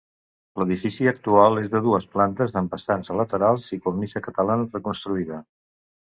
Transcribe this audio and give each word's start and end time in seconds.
L’edifici 0.59 1.09
actual 1.11 1.61
és 1.63 1.67
de 1.73 1.81
dues 1.87 2.07
plantes 2.15 2.57
amb 2.63 2.73
vessants 2.77 3.13
a 3.15 3.19
laterals 3.21 3.69
i 3.79 3.81
cornisa 3.85 4.25
catalana 4.31 4.67
reconstruïda. 4.73 5.41